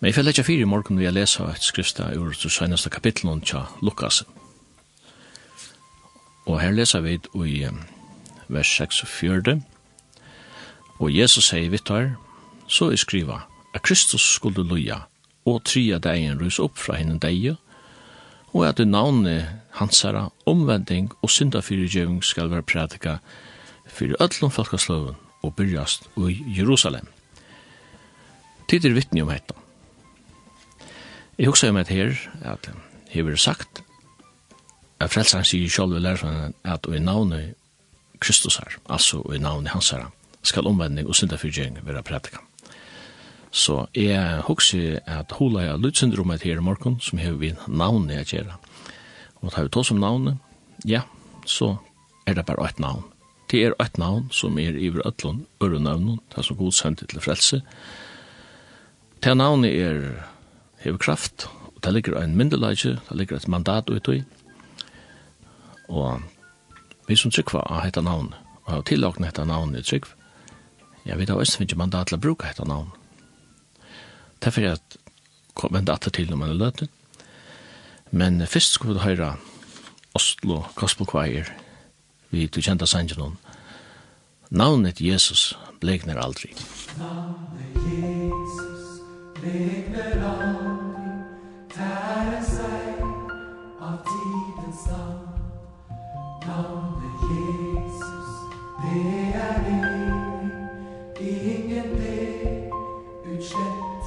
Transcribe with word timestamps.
Men 0.00 0.08
jeg 0.08 0.14
får 0.14 0.22
lette 0.28 0.44
fire 0.46 0.62
i 0.62 0.68
morgen 0.68 0.96
når 0.96 1.08
jeg 1.08 1.16
leser 1.16 1.48
et 1.50 1.64
skrifta 1.66 2.12
ur 2.14 2.30
det 2.30 2.52
seneste 2.54 2.90
kapitlet 2.90 3.42
tja 3.42 3.64
Lukas. 3.82 4.22
Og 6.46 6.60
her 6.60 6.70
leser 6.72 7.02
vi 7.02 7.18
i 7.44 7.66
vers 8.48 8.76
6 8.78 9.02
og 9.02 9.08
4. 9.08 9.60
Og 10.98 11.10
Jesus 11.14 11.50
sier 11.50 11.70
vittar, 11.70 12.14
så 12.68 12.90
er 12.92 12.96
skriva, 12.96 13.42
at 13.74 13.82
Kristus 13.82 14.22
skulle 14.22 14.64
loja, 14.64 15.02
og 15.44 15.64
tria 15.64 15.98
degen 15.98 16.40
rus 16.40 16.58
opp 16.58 16.78
fra 16.78 16.96
henne 16.98 17.18
deg, 17.18 17.56
og 18.54 18.64
at 18.68 18.78
det 18.78 18.88
navnet 18.88 19.46
hans 19.78 20.02
herra, 20.02 20.28
omvending 20.46 21.10
og 21.22 21.30
syndafyrigeving 21.30 22.22
skal 22.24 22.50
være 22.50 22.62
prædika 22.62 23.18
fyrir 23.86 24.18
öllum 24.22 24.50
folkasløven 24.50 25.16
og 25.42 25.54
byrjast 25.54 26.08
i 26.16 26.42
Jerusalem. 26.58 27.06
Tid 28.68 28.84
er 28.84 28.96
vittni 28.96 29.22
om 29.22 29.30
hetta. 29.32 29.57
Jeg 31.38 31.46
husker 31.46 31.68
om 31.68 31.76
at 31.76 31.88
her, 31.88 32.14
at 32.42 32.70
jeg 33.14 33.26
vil 33.26 33.38
sagt, 33.38 33.82
at 35.00 35.10
frelseren 35.10 35.44
sier 35.46 35.70
selv 35.70 35.94
i 35.94 36.00
læreren 36.02 36.54
at 36.66 36.86
i 36.90 36.98
navnet 36.98 37.54
Kristus 38.18 38.56
her, 38.58 38.78
altså 38.90 39.22
i 39.34 39.38
navnet 39.38 39.70
hans 39.70 39.90
her, 39.94 40.08
skal 40.42 40.66
omvendning 40.66 41.06
og 41.06 41.14
syndafyrgjeng 41.14 41.78
være 41.86 42.02
prædikant. 42.02 42.42
Så 43.50 43.86
jeg 43.94 44.40
husker 44.48 44.98
at 45.06 45.32
hula 45.38 45.62
jeg 45.62 45.78
lydsyndromet 45.78 46.42
her 46.42 46.58
i 46.58 46.64
morgen, 46.64 46.98
som 47.00 47.18
har 47.18 47.32
vi 47.38 47.52
navnet 47.68 48.16
jeg 48.16 48.26
gjør. 48.26 48.58
Og 49.40 49.52
tar 49.52 49.62
vi 49.62 49.68
to 49.68 49.82
som 49.82 50.00
navnet, 50.02 50.38
ja, 50.84 51.00
så 51.46 51.76
er 52.26 52.34
det 52.34 52.46
bare 52.46 52.66
et 52.66 52.80
navn. 52.80 53.04
Det 53.50 53.62
er 53.64 53.72
et 53.80 53.98
navn 53.98 54.26
som 54.30 54.58
er 54.58 54.74
i 54.74 54.90
øtlån, 54.90 55.46
ørenavnen, 55.62 56.18
det 56.28 56.38
er 56.38 56.42
som 56.42 56.56
god 56.56 56.72
sendt 56.72 57.06
til 57.08 57.20
frelse. 57.20 57.62
Det 59.22 59.36
navnet 59.36 59.80
er 59.80 60.02
hever 60.82 60.98
kraft, 60.98 61.48
og 61.74 61.80
det 61.84 61.92
ligger 61.92 62.18
en 62.20 62.36
myndelage, 62.36 62.98
det 63.08 63.16
ligger 63.16 63.36
et 63.36 63.48
mandat 63.48 63.90
ut 63.90 64.08
i, 64.08 64.22
og 65.88 66.22
vi 67.08 67.16
som 67.16 67.32
trykva 67.32 67.64
av 67.64 67.82
hetta 67.86 68.02
navn, 68.04 68.34
og 68.64 68.72
har 68.72 68.86
tillagt 68.88 69.24
hetta 69.24 69.44
navn 69.48 69.76
i 69.76 69.82
trykv, 69.82 70.14
ja, 71.06 71.16
vi 71.16 71.24
har 71.24 71.38
også 71.40 71.62
finnes 71.62 71.78
mandat 71.78 72.10
til 72.10 72.18
å 72.18 72.20
bruka 72.20 72.50
hetta 72.50 72.66
navn. 72.68 72.90
Derfor 74.44 74.62
er 74.62 74.76
at 74.76 74.98
kom 75.58 75.72
vende 75.74 75.92
atter 75.92 76.12
til 76.14 76.28
når 76.30 76.38
man 76.38 76.52
er 76.52 76.60
løte, 76.60 76.88
men 78.10 78.46
først 78.46 78.76
skal 78.76 78.92
vi 78.92 79.00
høre 79.02 79.32
Oslo 80.14 80.62
Gospel 80.76 81.06
Choir, 81.06 81.50
vi 82.30 82.46
du 82.46 82.60
kjenta 82.60 82.86
sangen 82.86 83.38
Navnet 84.50 85.00
Jesus 85.00 85.54
blekner 85.80 86.16
aldri. 86.16 86.54
Navnet 86.98 87.76
Jesus 87.84 89.02
blekner 89.40 90.12
aldri. 90.12 90.27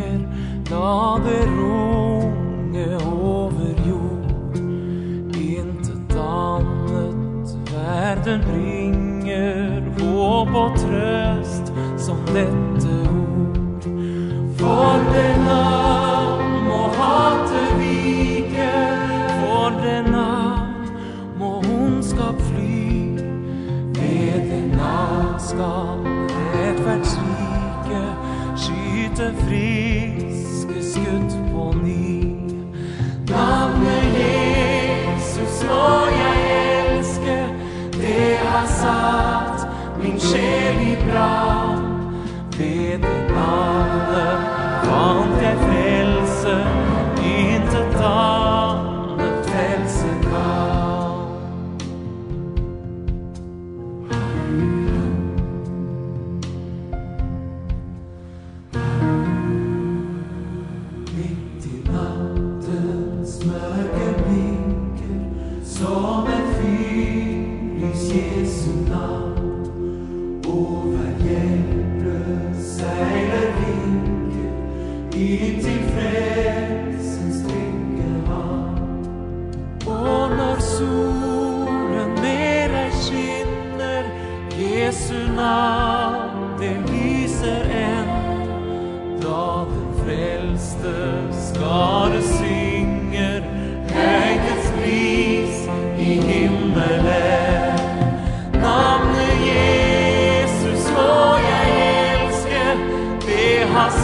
synger 0.00 0.26
Da 0.70 1.18
det 1.24 1.48
runge 1.48 2.96
over 3.06 3.88
jord. 3.88 4.56
Intet 5.34 6.16
annet 6.16 7.58
verden 7.72 8.40
bringer 8.40 9.82
Håp 10.00 10.54
og 10.54 10.78
trøst 10.78 11.72
som 11.98 12.16
dette 12.26 12.94
ord. 13.10 13.82
For 14.58 15.04
denne 15.12 15.60
må 16.68 16.80
hate 16.96 17.62
vike 17.78 18.70
For 19.40 19.76
denne 19.84 20.28
må 21.38 21.56
ondskap 21.58 22.40
fly. 22.40 23.18
Ved 23.98 24.50
denne 24.50 25.38
skal 25.38 26.06
rettferdsrike 26.54 28.04
skyte 28.60 29.34
friske 29.40 30.82
skudd 30.92 31.30
på 31.52 31.72
ny. 31.82 32.34
Navnet 33.30 34.04
Jesus 34.20 35.64
må 35.68 36.06
jeg 36.12 36.38
elske, 36.56 37.38
Det 37.92 38.36
har 38.36 38.66
satt 38.66 39.68
min 40.02 40.20
sjel 40.20 40.80
i 40.92 40.96
brann 41.04 41.84
Ved 42.56 42.98
det 43.04 43.20
navnet 43.30 44.48
fant 44.84 45.42
jeg 45.42 45.56
frelse 45.66 46.56
Intet 47.20 48.00
annet. 48.00 48.69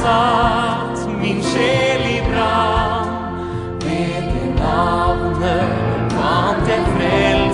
satt 0.03 1.09
min 1.21 1.43
sjel 1.43 2.03
i 2.17 2.23
brand. 2.31 3.11
Med 3.85 4.23
det 4.33 4.63
navnet 4.63 6.13
vant 6.17 6.67
den 6.69 6.85
frälsning 6.85 7.46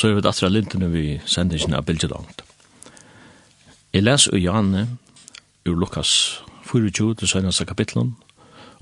så 0.00 0.08
er 0.08 0.14
vi 0.16 0.22
datter 0.24 0.46
av 0.46 0.54
lintene 0.54 0.88
vi 0.88 1.04
sender 1.28 1.60
sendingen 1.60 1.76
av 1.76 1.84
bildet 1.84 2.08
langt. 2.08 2.38
Jeg 3.92 4.06
leser 4.06 4.32
i 4.38 4.46
Janne 4.46 4.86
ur 5.68 5.76
Lukas 5.76 6.40
24 6.70 7.18
til 7.20 7.28
søgneste 7.28 7.66
kapitlen 7.68 8.14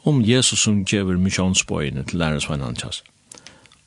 om 0.07 0.21
Jesus 0.23 0.63
som 0.63 0.85
gjever 0.85 1.19
misjonsbøyene 1.19 2.05
til 2.07 2.21
lærersveinantjas. 2.23 3.03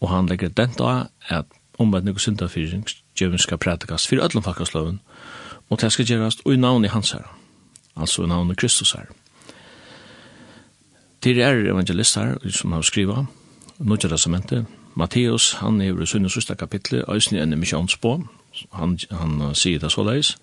Og 0.02 0.10
han 0.12 0.28
legger 0.28 0.50
den 0.50 0.76
da 0.76 1.06
at 1.30 1.46
omvendning 1.80 2.18
og 2.18 2.22
syndafyring 2.22 2.84
djevun 3.16 3.40
skal 3.40 3.58
prædikast 3.58 4.10
for 4.10 4.20
öllum 4.20 4.44
fakkasloven, 4.44 5.00
og 5.70 5.82
det 5.82 5.92
skal 5.92 6.06
gerast 6.06 6.42
og 6.46 6.54
i 6.54 6.58
navn 6.58 6.86
i 6.86 6.92
hans 6.92 7.12
her, 7.12 7.24
altså 7.96 8.24
i 8.24 8.28
navn 8.28 8.52
i 8.52 8.56
Kristus 8.56 8.92
her. 8.92 9.08
Det 11.24 11.38
er 11.38 11.72
evangelister 11.72 12.36
som 12.50 12.72
har 12.72 12.82
skriva, 12.82 13.26
Nodja 13.80 14.10
Testamentet, 14.10 14.66
Matteus, 14.96 15.54
han 15.62 15.82
er 15.82 15.96
i 16.02 16.06
sunne 16.06 16.30
søsta 16.30 16.56
kapitlet, 16.56 17.06
æsne 17.08 17.42
enn 17.42 17.58
misjonsbå, 17.60 18.18
han, 18.76 18.98
han 19.12 19.56
sier 19.56 19.80
det 19.80 19.92
såleis, 19.92 20.36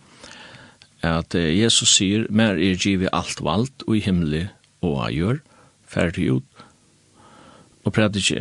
at 1.05 1.35
Jesus 1.35 1.93
sier, 1.95 2.27
mer 2.31 2.57
er 2.57 2.81
givet 2.81 3.13
alt 3.13 3.43
vald 3.45 3.85
og 3.87 3.97
i 3.97 4.01
himmelig 4.03 4.49
og 4.83 5.05
avgjør, 5.07 5.43
ferdig 5.89 6.31
ut, 6.33 6.65
og 7.85 7.93
prædik 7.93 8.33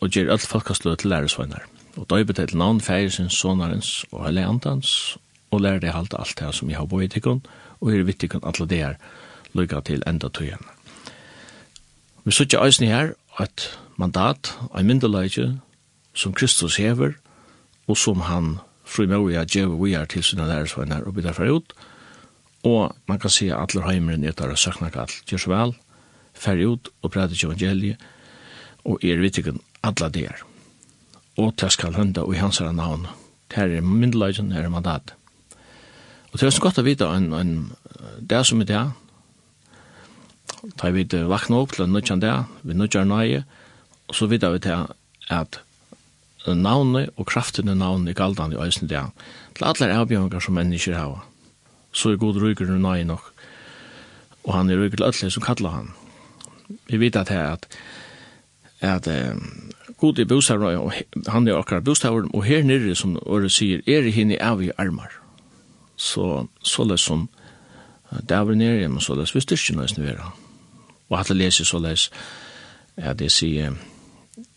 og 0.00 0.10
gjør 0.10 0.32
alt 0.32 0.46
folkastløy 0.46 0.94
til 0.96 1.10
læresvøgnar. 1.10 1.64
Og 1.96 2.06
døybet 2.10 2.36
til 2.36 2.56
navn, 2.56 2.80
færesins, 2.80 3.34
sonarens 3.34 4.04
og 4.12 4.24
heilandans, 4.24 5.18
og 5.50 5.60
lærer 5.60 5.80
det 5.82 5.92
halte 5.92 6.20
alt 6.20 6.38
det 6.38 6.54
som 6.54 6.70
jeg 6.70 6.78
har 6.78 6.86
boi 6.86 7.08
tikkun, 7.08 7.42
og 7.80 7.92
er 7.92 8.04
vitt 8.06 8.20
tikkun 8.20 8.44
alle 8.46 8.68
det 8.68 8.78
her, 8.78 8.94
lykka 9.54 9.80
til 9.80 10.02
enda 10.06 10.28
tøyen. 10.28 10.62
Vi 12.24 12.32
sutja 12.32 12.64
æsni 12.66 12.86
her, 12.86 13.12
at 13.38 13.78
mandat, 13.98 14.54
ein 14.74 14.86
myndeleidje, 14.86 15.58
som 16.14 16.32
Kristus 16.32 16.78
hever, 16.78 17.16
og 17.88 17.98
som 17.98 18.22
han 18.26 18.58
frimøya 18.88 19.44
djeve 19.44 19.76
vi 19.82 19.94
er 19.98 20.08
til 20.08 20.24
sinne 20.24 20.46
lærersvagnar 20.48 21.06
og 21.06 21.16
bidra 21.18 21.34
fra 21.36 21.50
ut, 21.50 21.74
og 22.64 22.94
man 23.08 23.18
kan 23.18 23.30
si 23.30 23.48
at 23.50 23.74
alle 23.74 23.84
heimeren 23.86 24.24
er 24.24 24.36
der 24.38 24.54
og 24.54 24.58
søkna 24.58 24.90
kall, 24.90 25.10
gjør 25.26 25.42
så 25.44 25.50
vel, 25.52 25.74
færre 26.34 26.68
ut 26.68 26.88
og 27.02 27.10
prædde 27.10 27.34
til 27.34 27.48
evangeliet, 27.48 27.96
og 28.84 28.98
er 29.02 29.20
vittigen 29.20 29.60
alle 29.82 30.10
der. 30.14 30.44
Og 31.36 31.54
det 31.60 31.72
skal 31.72 31.94
hende 31.94 32.22
og 32.22 32.34
i 32.34 32.38
hans 32.38 32.60
navn. 32.60 33.06
Det 33.50 33.58
er 33.58 33.80
myndeleidjen, 33.80 34.50
det 34.50 34.64
er 34.64 34.68
mandat. 34.68 35.14
Og 36.32 36.40
det 36.40 36.46
er 36.46 36.50
så 36.50 36.60
godt 36.60 36.78
å 36.78 36.86
vite 36.86 37.06
en, 37.06 37.32
en, 37.32 37.52
det 38.20 38.46
som 38.46 38.60
er 38.60 38.68
det, 38.68 38.86
Da 40.82 40.90
vi 40.90 41.04
vakna 41.06 41.60
opp 41.62 41.72
til 41.76 41.86
nødjan 41.86 42.20
det, 42.20 42.34
vi 42.66 42.74
nødjan 42.74 43.08
nøye, 43.08 43.44
Og 44.08 44.14
så 44.14 44.26
vidar 44.26 44.50
vi 44.50 44.58
til 44.58 44.86
at 45.28 45.60
navnet 46.46 47.10
og 47.16 47.26
kraften 47.26 47.68
i 47.68 47.74
navnet 47.74 48.10
i 48.10 48.16
galdan 48.16 48.52
i 48.52 48.56
øysen 48.56 48.88
det 48.88 49.02
til 49.58 49.64
alle 49.64 49.94
avbjørngar 49.94 50.40
som 50.40 50.54
mennesker 50.54 50.94
har 50.96 51.26
Så 51.92 52.10
er 52.10 52.16
god 52.16 52.42
ryker 52.42 52.70
og 52.72 52.80
nøy 52.80 53.02
nok, 53.02 53.32
og 54.44 54.54
han 54.54 54.70
er 54.70 54.76
ryker 54.76 54.96
til 54.96 55.04
alle 55.04 55.30
som 55.30 55.42
kallar 55.42 55.70
han. 55.70 55.90
Vi 56.86 57.00
vet 57.00 57.16
at 57.16 57.28
her 57.28 57.52
at, 57.52 57.66
at 58.80 59.32
um, 59.32 59.72
god 59.96 60.18
i 60.18 60.24
bostad 60.24 60.58
og 60.58 60.92
han 61.28 61.48
er 61.48 61.56
akkurat 61.56 61.84
bostad 61.84 62.10
og 62.34 62.44
her 62.44 62.62
nere 62.62 62.94
som 62.94 63.18
Øre 63.26 63.48
sier, 63.48 63.80
er 63.86 64.06
i 64.06 64.10
henne 64.10 64.42
av 64.42 64.62
i 64.62 64.70
armar. 64.78 65.12
Så, 65.96 66.46
så 66.62 66.84
det 66.84 67.00
som 67.00 67.28
det 68.10 68.36
er 68.36 68.54
nere, 68.54 68.88
men 68.88 69.00
så 69.00 69.14
det 69.14 69.34
vi 69.34 69.40
styrkjen 69.40 69.78
nøysen 69.78 70.04
vera. 70.04 70.32
Og 71.08 71.20
at 71.20 71.28
det 71.28 71.36
leser 71.36 71.64
så 71.64 71.78
det 71.78 72.10
at 72.96 73.18
det 73.18 73.32
sier, 73.32 73.74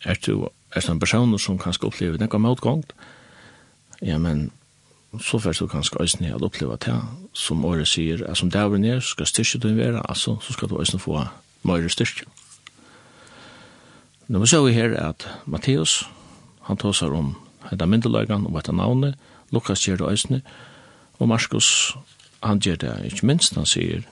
er 0.04 0.20
du 0.26 0.48
er 0.76 0.90
en 0.90 1.00
person 1.00 1.40
som 1.40 1.60
kanskje 1.60 1.88
opplever 1.88 2.20
noe 2.20 2.40
motgångt, 2.40 2.94
ja, 4.02 4.18
men 4.18 4.52
så 5.20 5.40
først 5.40 5.60
du 5.60 5.68
kanskje 5.68 6.02
øyne 6.02 6.36
at 6.36 6.42
oppleve 6.42 6.78
det, 6.86 6.96
som 7.34 7.66
året 7.66 7.88
sier, 7.88 8.24
at 8.26 8.38
som 8.38 8.52
det 8.52 8.62
er, 8.62 9.00
skal 9.00 9.28
styrke 9.28 9.60
du 9.60 9.74
være, 9.76 10.02
altså, 10.10 10.38
så 10.42 10.54
skal 10.54 10.70
du 10.70 10.80
øyne 10.80 11.00
få 11.00 11.26
mer 11.64 11.88
styrke. 11.88 12.26
Nå 14.28 14.46
ser 14.46 14.64
vi 14.64 14.74
her 14.74 14.96
at 14.96 15.28
Matteus, 15.46 16.08
han 16.64 16.78
tar 16.78 16.92
seg 16.92 17.12
om 17.12 17.36
hette 17.70 17.86
myndelagene 17.86 18.48
og 18.48 18.56
hette 18.56 18.72
navnet, 18.72 19.16
Lukas 19.52 19.84
gjør 19.84 19.98
det 19.98 20.08
øyne, 20.08 20.42
og 21.20 21.28
Markus, 21.28 21.98
han 22.44 22.60
gjør 22.60 22.76
det 22.76 22.96
ikke 23.06 23.26
minst, 23.26 23.56
han 23.56 23.66
sier, 23.66 24.08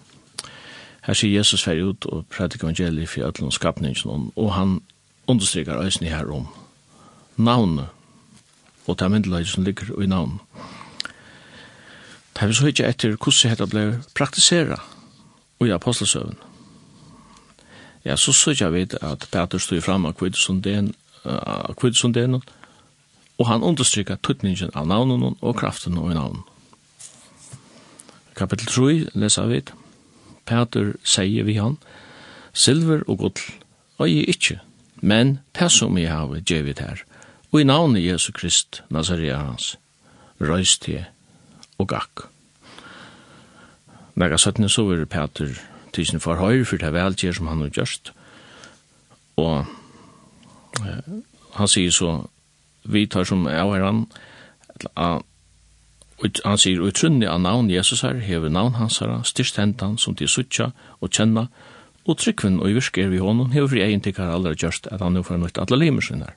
her 1.02 1.14
sier 1.14 1.38
Jesus 1.38 1.64
fer 1.64 1.80
ut 1.82 2.06
og 2.06 2.26
prædiker 2.28 2.68
evangeliet 2.68 3.10
for 3.10 3.26
alle 3.26 3.52
skapningen, 3.52 4.32
og 4.36 4.54
han 4.54 4.82
understryker 5.30 5.80
øyne 5.80 6.10
her 6.10 6.32
om 6.34 6.48
navnet, 7.38 7.88
og 8.88 9.00
det 9.00 9.06
er 9.06 9.10
myndelag 9.14 9.48
som 9.48 9.64
ligger 9.64 10.02
i 10.02 10.06
navnet. 10.06 10.40
Det 12.34 12.48
er 12.48 12.52
så 12.52 12.68
ikke 12.68 12.88
etter 12.88 13.16
hvordan 13.16 13.52
dette 13.52 13.68
ble 13.68 13.84
praktiseret 14.16 14.80
i 15.62 15.70
apostelsøven. 15.76 16.38
Ja, 18.06 18.16
så 18.16 18.32
så 18.34 18.52
ikke 18.52 18.64
jeg 18.64 18.74
vet 18.74 18.94
at 19.02 19.28
Peter 19.32 19.58
stod 19.58 19.82
frem 19.82 20.06
av 20.06 20.14
kvidsunden, 20.16 20.94
uh, 21.26 22.42
og 23.40 23.48
han 23.48 23.64
understryker 23.64 24.16
tøtningen 24.24 24.72
av 24.74 24.88
navnet 24.88 25.36
og 25.42 25.56
kraften 25.56 25.98
i 25.98 26.16
navnet. 26.16 26.42
Kapitel 28.36 28.68
3 28.68 29.20
leser 29.20 29.48
vi 29.52 29.62
Peter 30.48 30.94
sier 31.04 31.44
vi 31.44 31.60
han, 31.60 31.78
silver 32.54 33.04
og 33.08 33.18
gull, 33.18 33.42
og 33.98 34.10
jeg 34.10 34.30
ikke 34.30 34.60
men 35.02 35.40
det 35.60 35.72
som 35.72 35.98
jeg 35.98 36.12
har 36.12 36.42
gjevet 36.46 36.80
her, 36.80 37.04
og 37.52 37.62
i 37.62 37.64
navnet 37.64 38.06
Jesu 38.06 38.32
Krist, 38.32 38.84
Nazaria 38.90 39.38
hans, 39.38 39.78
røys 40.42 40.78
til 40.80 41.06
og 41.80 41.88
gakk. 41.88 42.28
Nega 44.20 44.38
søttene 44.38 44.70
så 44.70 44.84
var 44.84 45.06
Peter 45.06 45.56
tusen 45.94 46.20
for 46.20 46.36
høyre, 46.36 46.66
for 46.66 46.78
det 46.78 46.88
er 46.88 46.96
velgjør 46.96 47.40
som 47.40 47.48
han 47.48 47.62
har 47.62 47.74
gjørst, 47.74 48.12
og 49.40 49.66
eh, 50.86 51.16
han 51.56 51.72
sier 51.72 51.92
så, 51.92 52.12
vi 52.84 53.06
tar 53.08 53.24
som 53.24 53.48
av 53.48 53.74
her 53.74 53.86
han, 53.88 54.06
han 56.46 56.60
sier, 56.60 56.82
og 56.84 56.94
trunni 56.94 57.28
av 57.28 57.42
navn 57.42 57.72
Jesus 57.72 58.04
her, 58.06 58.20
hever 58.20 58.52
navn 58.52 58.76
hans 58.78 59.00
her, 59.00 59.22
styrst 59.24 59.58
hentan 59.58 59.98
som 59.98 60.16
de 60.16 60.28
suttja 60.28 60.72
og 61.00 61.10
kjenna, 61.10 61.48
og 61.48 61.79
og 62.08 62.18
tryggvinn 62.18 62.60
og 62.62 62.70
i 62.70 62.76
virke 62.78 63.04
er 63.04 63.12
vi 63.12 63.22
honom 63.22 63.52
hefur 63.54 63.74
fri 63.74 63.84
egin 63.86 64.04
tikkar 64.04 64.32
allra 64.34 64.56
gjørst 64.56 64.88
at 64.92 65.02
han 65.04 65.14
nu 65.14 65.24
får 65.24 65.42
nøyt 65.42 65.60
alla 65.62 65.80
limer 65.80 66.06
sinnar. 66.06 66.36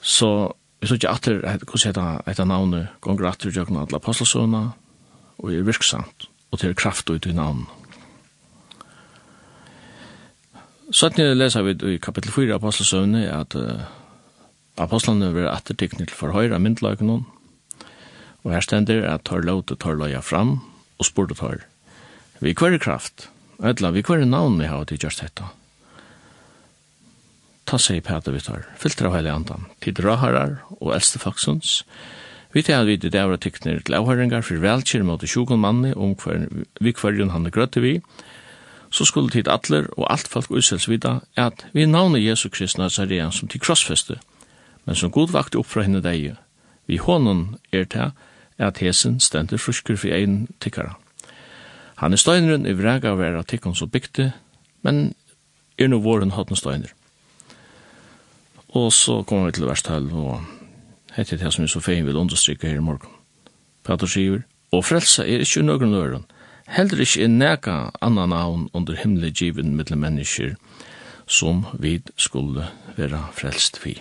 Så 0.00 0.52
vi 0.80 0.88
så 0.88 0.98
ikke 0.98 1.12
atter 1.12 1.40
hos 1.70 1.86
heta 1.88 2.20
etta 2.28 2.44
navnet 2.44 2.92
gonger 3.04 3.30
atter 3.30 3.52
jøgna 3.54 3.84
alla 3.84 4.00
apostelsona 4.00 4.64
og 5.38 5.52
er 5.52 5.66
virksamt 5.66 6.28
og 6.52 6.60
til 6.60 6.74
kraft 6.78 7.10
ut 7.10 7.26
i 7.26 7.34
navn. 7.34 7.64
Sånn 10.94 11.16
leser 11.34 11.64
vi 11.66 11.74
i 11.94 11.98
kapittel 11.98 12.30
4 12.30 12.58
apostelsona 12.58 13.24
at 13.32 13.56
uh, 13.58 13.86
apostlene 14.78 15.32
vil 15.34 15.48
attertikne 15.50 16.06
til 16.06 16.14
forhøyre 16.14 16.60
myndelagen. 16.60 17.24
Og 18.44 18.52
her 18.52 18.62
stender 18.62 19.06
at 19.08 19.24
tar 19.26 19.42
lov 19.42 19.64
til 19.64 19.80
tar 19.80 19.96
løya 19.98 20.20
fram 20.22 20.58
og 20.98 21.08
spurte 21.08 21.34
tar. 21.34 21.64
Vi 22.44 22.54
kvar 22.54 22.76
kraft 22.78 23.30
Ætla, 23.62 23.92
vi 23.94 24.02
kvar 24.02 24.22
er 24.22 24.26
navn 24.26 24.58
vi 24.58 24.66
har 24.66 24.84
til 24.88 24.98
just 25.02 25.22
hetta. 25.22 25.50
Ta 27.64 27.78
seg 27.80 28.02
Peter 28.04 28.34
vi 28.34 28.42
tar, 28.44 28.66
filtra 28.76 29.08
av 29.08 29.16
heilig 29.16 29.32
andan, 29.32 29.68
til 29.80 29.94
draharar 29.96 30.58
og 30.80 30.92
eldste 30.96 31.20
faksons. 31.22 31.82
Vi 32.52 32.62
tar 32.62 32.84
vi 32.84 32.98
til 33.00 33.12
dævra 33.14 33.38
tykner 33.40 33.80
til 33.82 33.96
avhøringar 33.96 34.44
for 34.46 34.60
velkjir 34.62 35.02
mot 35.06 35.24
sjukken 35.26 35.62
manni 35.62 35.94
om 35.94 36.12
hver, 36.18 36.44
vi 36.80 36.92
kvarjon 36.92 37.32
han 37.32 37.46
er 37.46 37.54
grøtte 37.54 37.82
vi, 37.82 38.00
så 38.94 39.06
skulle 39.08 39.32
tid 39.32 39.48
atler 39.50 39.88
og 39.96 40.06
alt 40.12 40.28
folk 40.30 40.52
utsels 40.54 40.86
vita 40.88 41.16
at 41.40 41.64
vi 41.72 41.86
navnet 41.86 42.22
Jesu 42.22 42.48
Kristi 42.48 42.78
Nazarean 42.78 43.32
som 43.32 43.48
til 43.48 43.60
krossfeste, 43.60 44.20
men 44.84 44.94
som 44.94 45.10
god 45.10 45.32
vakte 45.34 45.58
opp 45.58 45.66
fra 45.66 45.82
henne 45.82 46.04
deg. 46.04 46.36
Vi 46.86 47.00
hånden 47.00 47.56
er 47.72 47.88
til 47.90 48.12
at 48.58 48.78
hesen 48.78 49.18
stendur 49.20 49.58
fruskur 49.58 49.96
for 49.96 50.14
ein 50.14 50.46
tykkara. 50.60 50.94
Han 52.04 52.12
er 52.12 52.20
steineren 52.20 52.66
i 52.68 52.74
vrega 52.76 53.14
av 53.14 53.22
er 53.24 53.38
artikken 53.38 53.72
som 53.72 53.88
bygde, 53.88 54.26
men 54.84 55.14
er 55.80 55.88
nå 55.88 56.02
våren 56.04 56.34
hatt 56.36 56.50
steiner. 56.60 56.90
Og 58.76 58.90
så 58.92 59.22
kommer 59.24 59.48
vi 59.48 59.54
til 59.56 59.70
verstall, 59.70 60.10
og 60.12 60.44
hette 61.16 61.38
det 61.40 61.52
som 61.54 61.64
vi 61.64 61.70
så 61.72 61.80
fein 61.80 62.04
vil 62.04 62.20
understryke 62.20 62.68
her 62.68 62.82
i 62.82 62.84
morgen. 62.84 63.08
Peter 63.88 64.04
skriver, 64.04 64.44
og 64.68 64.84
frelsa 64.84 65.24
er 65.24 65.46
ikke 65.46 65.64
nøgren 65.64 65.96
øren, 65.96 66.28
heller 66.68 67.00
ikke 67.00 67.24
er 67.24 67.32
neka 67.32 67.78
annan 68.04 68.36
navn 68.36 68.68
under 68.76 69.00
himmelig 69.00 69.32
given 69.40 69.72
mittel 69.72 69.96
mennesker 69.96 70.58
som 71.24 71.64
vi 71.80 72.02
skulle 72.20 72.68
være 73.00 73.24
frelst 73.32 73.80
vi. 73.80 73.96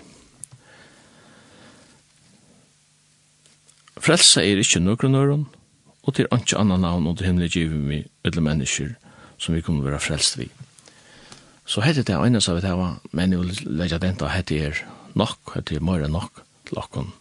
Frelsa 3.95 4.43
er 4.43 4.60
ikke 4.60 4.83
nøgren 4.83 5.15
øren, 5.15 5.48
og 6.03 6.15
til 6.15 6.27
anki 6.31 6.55
annan 6.60 6.83
navn 6.83 7.07
under 7.07 7.25
himmelig 7.25 7.51
givet 7.55 7.89
vi 7.89 8.03
alle 8.25 8.41
mennesker 8.43 8.93
som 9.38 9.55
vi 9.55 9.62
kunne 9.62 9.86
være 9.86 10.00
frelst 10.00 10.38
vi. 10.39 10.50
Så 11.65 11.81
hette 11.81 12.03
det 12.03 12.15
ene 12.15 12.41
som 12.41 12.55
vi 12.55 12.67
hava, 12.67 12.95
men 13.12 13.31
jeg 13.31 13.39
vil 13.39 13.77
legge 13.79 13.98
den 13.98 14.13
denta 14.13 14.31
hette 14.31 14.60
er 14.60 14.83
nok, 15.15 15.55
hette 15.55 15.75
er 15.75 15.83
mer 15.83 16.07
nok 16.07 16.43
til 16.67 16.77
okkon. 16.77 17.13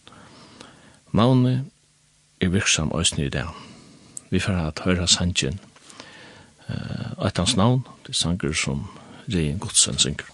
Navnet 1.13 1.63
er 2.41 2.51
virksam 2.51 2.91
òsne 2.91 3.27
i 3.27 3.29
det. 3.29 3.45
Vi 4.29 4.39
får 4.39 4.59
ha 4.59 4.71
høyra 4.83 5.07
sannsyn 5.07 5.59
Uh, 6.69 7.27
et 7.27 7.37
hans 7.37 7.57
navn, 7.57 7.83
det 8.03 8.09
er 8.09 8.13
sanger 8.13 8.53
som 8.53 8.87
Rein 9.27 9.59
Godsen 9.59 9.97
synger. 9.97 10.25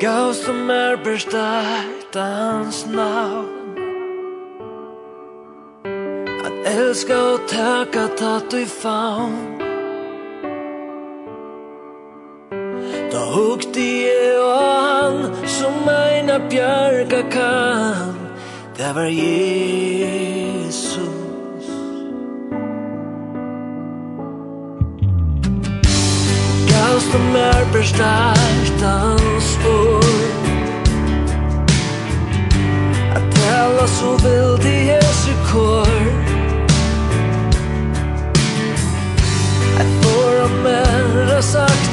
Gav 0.00 0.34
som 0.34 0.70
er 0.70 0.96
bestætt 1.04 2.14
hans 2.14 2.86
navn 2.86 3.63
elska 6.74 7.16
og 7.16 7.40
taka 7.48 8.06
tatt 8.18 8.54
i 8.58 8.64
faun 8.66 9.34
Da 13.12 13.20
hukti 13.34 13.86
jeg 14.06 14.40
og 14.42 14.58
han 14.88 15.16
som 15.56 15.76
meina 15.86 16.38
bjarga 16.50 17.22
kan 17.30 18.18
Det 18.78 18.90
var 18.94 19.06
Jesus. 19.06 20.98
Gavst 26.70 27.12
du 27.12 27.18
mer 27.36 27.62
bestart 27.72 28.82
hans 28.82 29.58
ord 29.78 30.34
At 33.16 33.24
tala 33.38 33.86
så 33.86 34.16
vildi 34.26 34.76
Jesu 34.90 35.32
kår 35.52 36.33
som 40.44 40.66
en 40.66 41.28
har 41.28 41.40
sagt. 41.40 41.90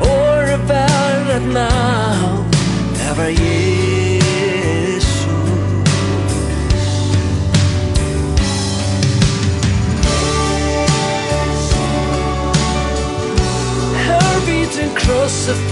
At 0.00 0.08
året 0.08 0.60
bär 0.68 1.36
et 1.36 1.54
navn 1.54 2.44
Det 2.94 3.16
var 3.16 3.28
Jesus. 3.28 5.06
Her 14.06 14.46
beaten 14.46 14.90
cross 14.96 15.48
of 15.48 15.70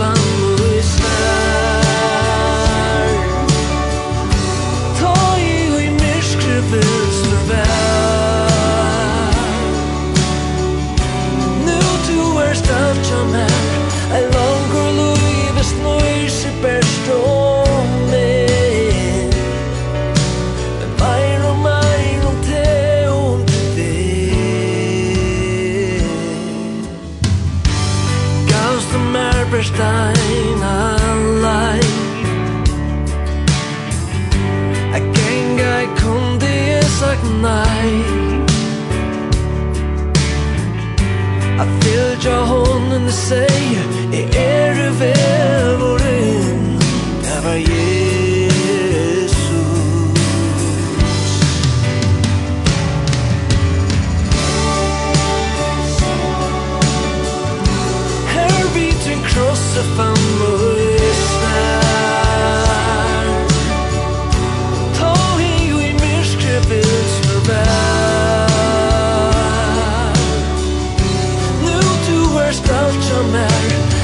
summer 73.14 73.46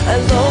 alone 0.07 0.50